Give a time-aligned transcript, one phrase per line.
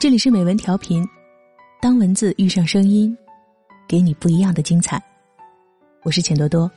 [0.00, 1.06] 这里是美文调频，
[1.78, 3.14] 当文字遇上声音，
[3.86, 4.98] 给你不一样的精彩。
[6.04, 6.70] 我是钱多多。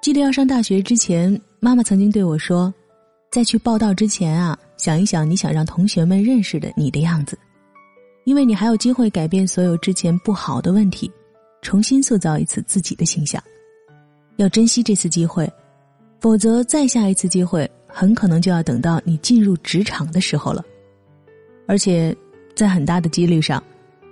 [0.00, 2.72] 记得要上大学之前，妈妈曾经对我说，
[3.32, 7.36] 在去报道之前啊，想一想你想让同学们认识的你的样子，
[8.22, 11.10] 因为你还有机会改变所有之前不好的问题，
[11.62, 13.42] 重新塑造一次自己的形象。
[14.36, 15.52] 要珍惜这次机会，
[16.20, 20.64] 否则再下一次机会很可能就要等到你进入职场的时候了，
[21.66, 22.16] 而且
[22.54, 23.62] 在很大的几率上，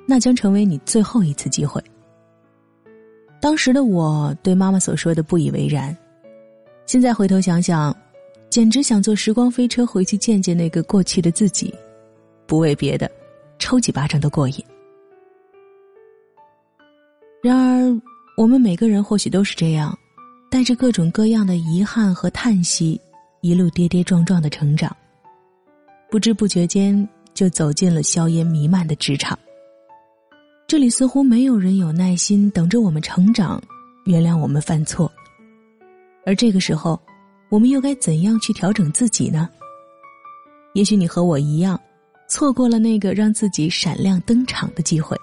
[0.07, 1.83] 那将成为你最后一次机会。
[3.41, 5.97] 当时的我对妈妈所说的不以为然，
[6.87, 7.97] 现在回头想想，
[8.51, 11.73] 简直想坐时光飞车回去见见那个过去的自己，
[12.47, 13.11] 不为别的，
[13.59, 14.65] 抽几巴掌都过瘾。
[17.43, 18.03] 然而，
[18.37, 19.97] 我们每个人或许都是这样。
[20.51, 22.99] 带着各种各样的遗憾和叹息，
[23.41, 24.95] 一路跌跌撞撞的成长，
[26.11, 29.39] 不知不觉间就走进了硝烟弥漫的职场。
[30.67, 33.63] 这里似乎没有人有耐心等着我们成长，
[34.07, 35.11] 原谅我们犯错。
[36.27, 37.01] 而这个时候，
[37.49, 39.49] 我们又该怎样去调整自己呢？
[40.75, 41.81] 也许你和我一样，
[42.29, 45.17] 错过了那个让自己闪亮登场的机会。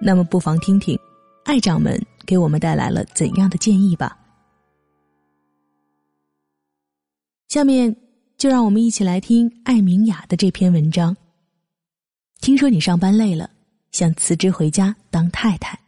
[0.00, 0.98] 那么，不妨听听。
[1.44, 4.16] 爱长们给我们带来了怎样的建议吧？
[7.48, 7.94] 下面
[8.36, 11.16] 就让我们一起来听艾明雅的这篇文章。
[12.40, 13.48] 听说你上班累了，
[13.92, 15.78] 想辞职回家当太太。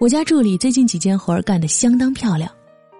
[0.00, 2.50] 我家助理最近几件活儿干得相当漂亮，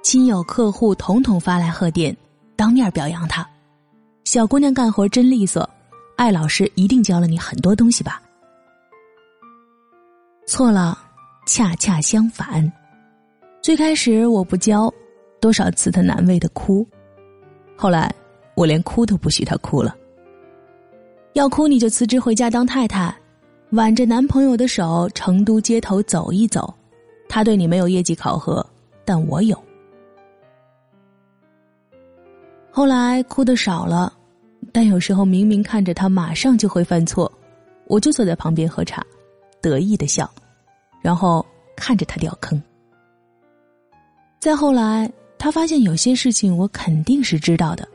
[0.03, 2.17] 亲友客户统统发来贺电，
[2.57, 3.47] 当面表扬她。
[4.25, 5.69] 小姑娘干活真利索。
[6.17, 8.23] 艾老师一定教了你很多东西吧？
[10.47, 10.99] 错了，
[11.47, 12.73] 恰恰相反。
[13.67, 14.89] 最开始我不教，
[15.41, 16.87] 多少次他难为的哭。
[17.75, 18.15] 后来
[18.55, 19.93] 我连哭都不许他哭了。
[21.33, 23.13] 要哭你就辞职回家当太太，
[23.71, 26.73] 挽着男朋友的手成都街头走一走。
[27.29, 28.65] 他对你没有业绩考核，
[29.05, 29.61] 但我有。
[32.71, 34.13] 后来哭的少了。
[34.73, 37.33] 但有时候明明看着他马上就会犯错，
[37.89, 39.05] 我就坐在旁边喝茶，
[39.61, 40.31] 得意的笑，
[41.01, 42.63] 然后看着他掉坑。
[44.39, 47.87] 再后来，他发现有些事情我肯定是知道的，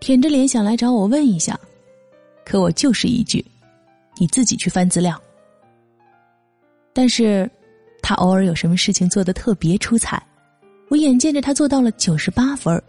[0.00, 1.58] 舔着脸想来找我问一下，
[2.44, 3.44] 可我就是一句
[4.18, 5.20] ：“你自己去翻资料。”
[6.92, 7.50] 但是，
[8.00, 10.22] 他偶尔有什么事情做的特别出彩，
[10.88, 12.80] 我眼见着他做到了九十八分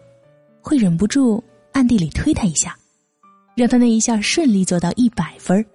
[0.61, 2.77] 会忍不住暗地里推他一下。
[3.55, 5.65] 让他那一下顺利做到一百分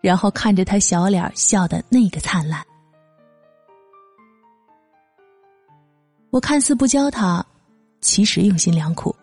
[0.00, 2.64] 然后看着他小脸笑的那个灿烂。
[6.32, 7.44] 我看似不教他，
[8.00, 9.14] 其实用心良苦。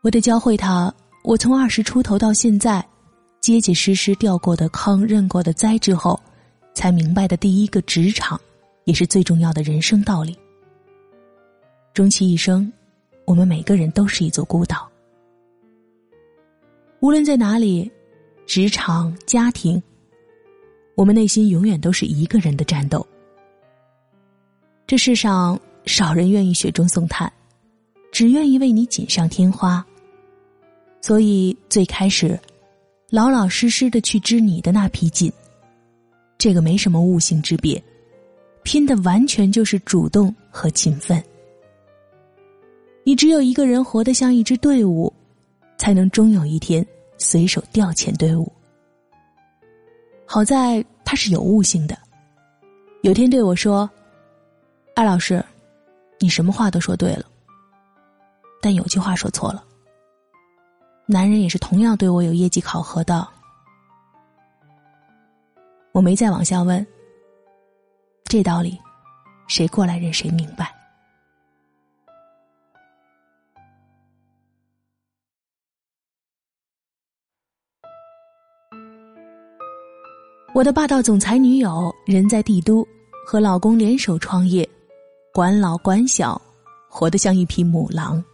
[0.00, 0.92] 我得教会他，
[1.22, 2.82] 我从二十出头到现在，
[3.42, 6.18] 结结实实掉过的坑、认过的灾之后，
[6.72, 8.40] 才明白的第一个职场，
[8.84, 10.34] 也是最重要的人生道理。
[11.92, 12.72] 终其一生，
[13.26, 14.90] 我们每个人都是一座孤岛。
[17.00, 17.92] 无论在哪里，
[18.46, 19.82] 职场、家庭，
[20.94, 23.06] 我们内心永远都是一个人的战斗。
[24.86, 27.32] 这世上少人愿意雪中送炭，
[28.12, 29.84] 只愿意为你锦上添花。
[31.00, 32.38] 所以最开始，
[33.08, 35.32] 老老实实的去织你的那匹锦，
[36.36, 37.82] 这个没什么悟性之别，
[38.62, 41.22] 拼的完全就是主动和勤奋。
[43.04, 45.12] 你只有一个人活得像一支队伍。
[45.78, 46.82] 才能终有一天
[47.18, 48.50] 随手调遣队伍。
[50.24, 51.96] 好在他是有悟性的，
[53.02, 53.88] 有天对我说
[54.96, 55.44] ：“艾老师，
[56.18, 57.24] 你什么话都说对了，
[58.60, 59.64] 但有句话说错了。
[61.06, 63.26] 男人也是同样对我有业绩考核的。”
[65.92, 66.84] 我没再往下问。
[68.24, 68.78] 这道理，
[69.46, 70.74] 谁过来人谁明白。
[80.54, 82.86] 我的霸道总裁女友人在帝都，
[83.26, 84.68] 和老公联手创业，
[85.36, 86.40] 管老管小，
[86.88, 88.24] 活得像一匹母狼。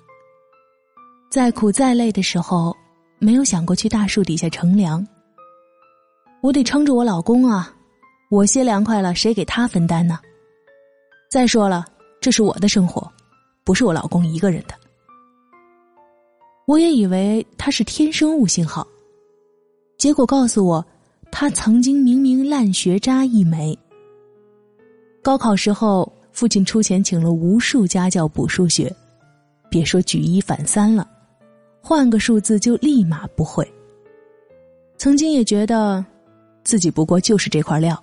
[1.32, 2.76] 再苦再累的时候，
[3.18, 5.04] 没有想过去大树底下乘凉。
[6.42, 7.74] 我得撑着我老公啊，
[8.30, 10.20] 我歇凉快了，谁给他分担呢？
[11.28, 11.84] 再说了，
[12.20, 13.12] 这是我的生活，
[13.64, 14.74] 不是我老公一个人的。
[16.68, 18.86] 我也以为他是天生悟性好，
[19.98, 20.86] 结果告诉我。
[21.32, 23.76] 他曾经明明烂学渣一枚。
[25.20, 28.94] 高考时候，父亲出钱请了无数家教补数学，
[29.70, 31.08] 别说举一反三了，
[31.80, 33.70] 换个数字就立马不会。
[34.96, 36.04] 曾经也觉得，
[36.64, 38.02] 自己不过就是这块料。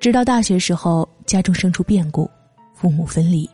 [0.00, 2.28] 直到大学时候，家中生出变故，
[2.74, 3.48] 父母分离，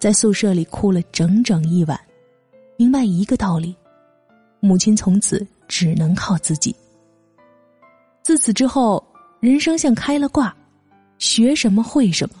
[0.00, 1.98] 在宿舍里哭了整整一晚，
[2.76, 3.74] 明白一个道理：
[4.60, 6.74] 母亲从此只能靠自己。
[8.22, 9.02] 自此之后，
[9.38, 10.54] 人生像开了挂，
[11.18, 12.34] 学什么会什么，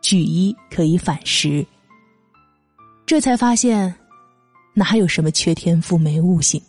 [0.00, 1.64] 举一可以反十。
[3.04, 3.94] 这才发现，
[4.74, 6.60] 哪有什么缺天赋没悟性。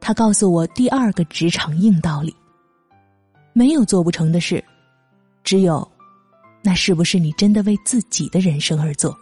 [0.00, 2.34] 他告诉我第二个职场硬道理。
[3.52, 4.64] 没有做不成的事，
[5.42, 5.86] 只有，
[6.62, 9.14] 那是不是你真的为自己的人生而做？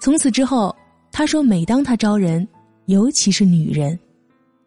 [0.00, 0.74] 从此之后，
[1.10, 2.46] 他说，每当他招人，
[2.86, 3.98] 尤其是女人，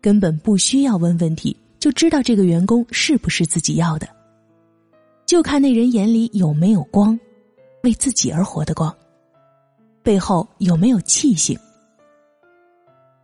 [0.02, 4.08] 根本不需要问问题，就知道这个员工是不是自己要的，
[5.28, 7.20] 就看那人眼里有没有光，
[7.84, 8.96] 为自己而活的光，
[10.02, 11.60] 背后有没有气性，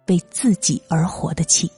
[0.10, 1.72] 为自己而活的气。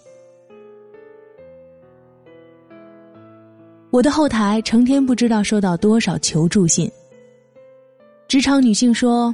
[3.92, 6.92] 我的后台成天不知道收到多少求助信。
[8.28, 9.33] 职场女性说：“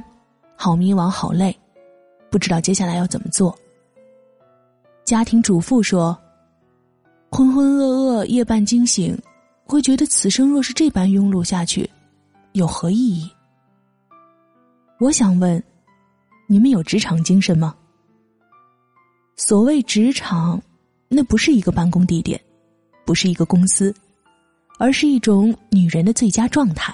[0.54, 1.58] 好迷茫，好累，
[2.28, 3.58] 不知道接下来要怎么做。”
[5.04, 6.16] 家庭主妇说
[7.32, 9.18] ：“浑浑噩噩，夜半惊醒，
[9.72, 11.88] 会觉得此生若是这般庸碌下去，
[12.52, 13.30] 有何意义？”
[15.00, 15.62] 我想问，
[16.46, 17.74] 你们有职场精神吗？
[19.36, 20.62] 所谓职场，
[21.08, 22.40] 那不是一个办公地点，
[23.04, 23.94] 不是一个公司。
[24.78, 26.92] 而是一种女人的最佳状态。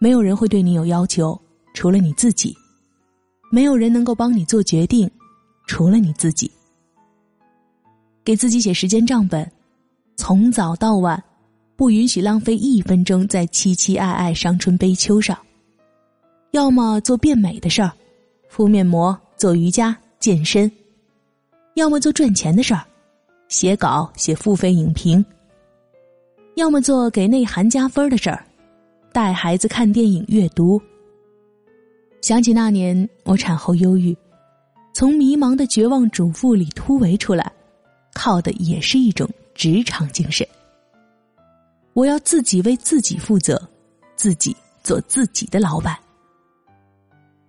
[0.00, 1.40] 没有人会对你有要求，
[1.74, 2.52] 除了你自己；
[3.52, 5.08] 没有人能够帮你做决定，
[5.68, 6.50] 除了你自己。
[8.24, 9.48] 给自己写时间账本，
[10.16, 11.22] 从早到晚，
[11.80, 15.34] 不允许浪费一分钟在凄凄爱爱、伤春悲秋上。
[16.50, 17.90] 要么做变美的事儿，
[18.50, 20.70] 敷面膜、做瑜伽、健身；
[21.76, 22.84] 要么做赚钱的事儿，
[23.48, 25.24] 写稿、写付费影评。
[26.56, 28.44] 要么做给内涵加分的事儿，
[29.10, 30.78] 带孩子看电影、阅读。
[32.20, 34.14] 想起那年我产后忧郁，
[34.92, 37.50] 从迷茫的绝望主妇里突围出来，
[38.12, 40.46] 靠的也是一种职场精神。
[42.00, 43.60] 我要自己为自己负责，
[44.16, 45.94] 自己做自己的老板。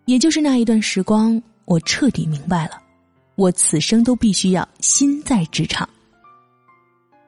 [0.04, 2.78] 也就是那一段时光，我彻底明白了，
[3.36, 5.88] 我此生都必须要心在职场。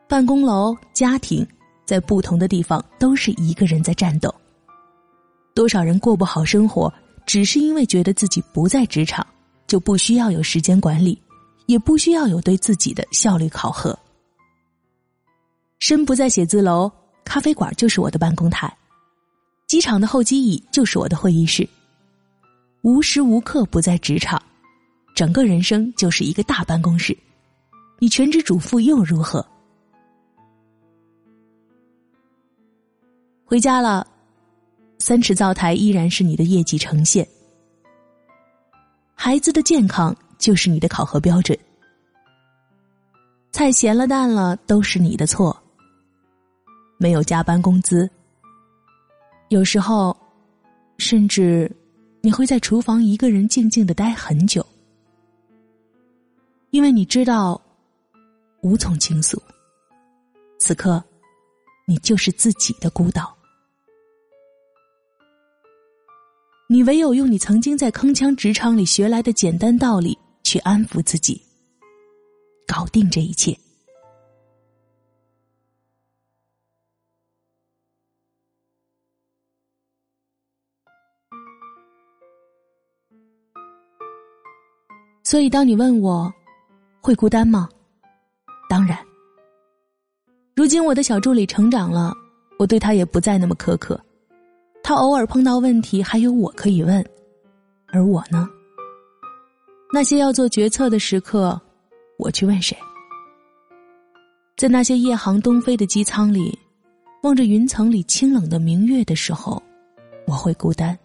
[0.06, 1.48] 办公楼、家庭。
[1.86, 4.34] 在不同的地方，都是一个人在战斗。
[5.54, 6.92] 多少人过不好生活，
[7.26, 9.26] 只是因为觉得自己不在职场，
[9.68, 11.22] 就不需要有时间管理，
[11.68, 13.98] 也不需要有对自己的效率考核。
[15.80, 16.90] 身不在写字楼，
[17.24, 18.72] 咖啡馆就是我的办公台，
[19.68, 21.68] 机场的候机椅就是我的会议室。
[22.82, 24.42] 无时无刻不在职场，
[25.16, 27.18] 整个人生就是一个大办公室。
[28.00, 29.46] 你全职主妇又如何？
[33.46, 34.06] 回家了，
[35.00, 37.26] 三尺灶台依然是你的业绩呈现。
[39.16, 41.58] 孩子的健康就是你的考核标准。
[43.54, 45.63] 菜咸了淡了都是你的错。
[47.04, 48.10] 没有加班工资，
[49.50, 50.16] 有时候，
[51.00, 51.70] 甚至
[52.22, 54.66] 你会在厨房一个人静静的待很久，
[56.70, 57.62] 因为你知道
[58.62, 59.38] 无从倾诉。
[60.58, 61.04] 此刻，
[61.86, 63.36] 你就是自己的孤岛。
[66.70, 71.42] 你唯有用你曾经在铿锵职场里学来的简单道理去安抚自己，
[72.66, 73.54] 搞定这一切。
[85.34, 86.32] 所以，当你问我
[87.02, 87.68] 会孤单吗？
[88.70, 88.96] 当然。
[90.56, 92.14] 如今我的小助理成长了，
[92.60, 94.00] 我对他也不再那么苛刻。
[94.84, 97.04] 他偶尔碰到问题，还有我可以问，
[97.88, 98.48] 而我呢？
[99.92, 101.60] 那些要做决策的时刻，
[102.20, 102.78] 我去问谁？
[104.56, 106.56] 在那些夜航东飞的机舱里，
[107.24, 109.60] 望着云层里清冷的明月的时候，
[110.28, 110.96] 我会孤单；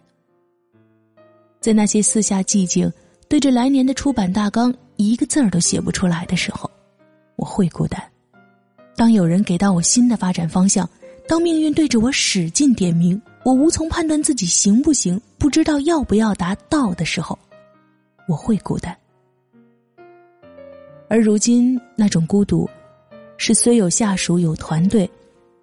[1.59, 2.93] 在那些四下寂静，
[3.29, 6.69] 对着来年的出版大纲一个字儿都写不出来的时候，
[7.35, 8.01] 我会孤单。
[8.95, 10.89] 当有人给到我新的发展方向，
[11.27, 13.21] 当命运对着我使劲点名。
[13.45, 17.37] 我无从判断自己行不行，不知道要不要达到的时候，
[18.27, 18.95] 我会孤单。
[21.07, 22.69] 而如今那种孤独，
[23.37, 25.09] 是虽有下属有团队，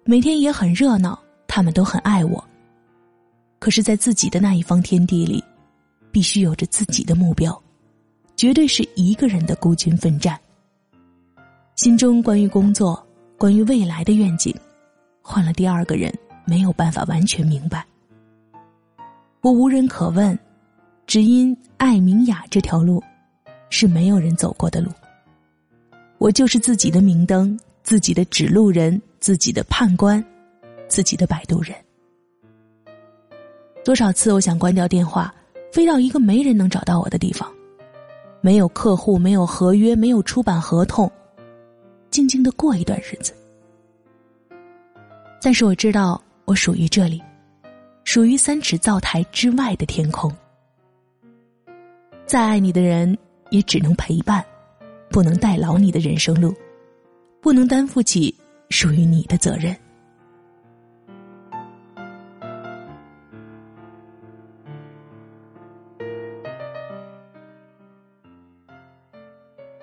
[0.05, 2.43] 每天也很热闹，他们都很爱我。
[3.59, 5.43] 可是，在自己的那一方天地里，
[6.11, 7.61] 必须有着自己的目标，
[8.35, 10.39] 绝对是一个人的孤军奋战。
[11.75, 13.05] 心中关于工作、
[13.37, 14.53] 关于未来的愿景，
[15.21, 16.13] 换了第二个人
[16.45, 17.85] 没有办法完全明白。
[19.41, 20.37] 我无人可问，
[21.05, 23.01] 只因爱明雅这条路，
[23.69, 24.91] 是没有人走过的路。
[26.17, 30.23] 我就是自己的明灯，自己的指路人，自己的判官，
[30.87, 31.75] 自己的摆渡人。
[33.85, 35.33] 多少次我想关掉电话，
[35.71, 37.51] 飞到一个没人能找到我的地方，
[38.41, 41.11] 没有客户，没有合约，没有出版合同，
[42.09, 43.33] 静静的过一段日子。
[45.41, 47.21] 但是我知道，我属于这里，
[48.03, 50.31] 属于三尺灶台之外的天空。
[52.25, 53.17] 再爱你的人，
[53.51, 54.43] 也只能陪伴。
[55.09, 56.53] 不能代劳你的人生路，
[57.41, 58.35] 不能担负起
[58.69, 59.73] 属于你的责任。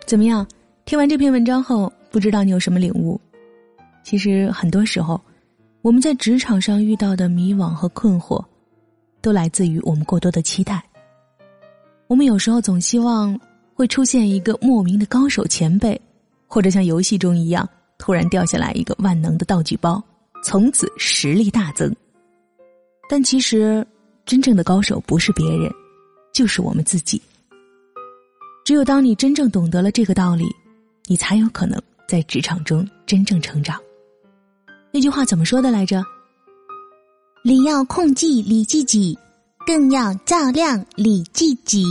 [0.07, 0.47] 怎么样？
[0.85, 3.21] 听完这篇文章后，不知道你有什么领悟？
[4.03, 5.21] 其实很多时候，
[5.83, 8.45] 我们在职场上遇到的迷惘和困惑，
[9.21, 10.83] 都来自于我们过多的期待。
[12.07, 13.39] 我们有时候总希望。
[13.77, 16.01] 会出现一个莫名的高手前辈，
[16.47, 17.69] 或者像游戏中一样，
[17.99, 20.01] 突然掉下来一个万能的道具包，
[20.45, 21.93] 从此实力大增。
[23.11, 23.85] 但其实，
[24.25, 25.69] 真正的高手不是别人，
[26.33, 27.21] 就是我们自己。
[28.65, 30.47] 只有当你真正懂得了这个道理，
[31.07, 31.79] 你才有可能
[32.09, 33.79] 在职场中真正成长。
[34.91, 36.03] 那句话怎么说的来着？
[37.45, 39.19] 你要控制你自己，
[39.67, 41.85] 更要照亮你自己。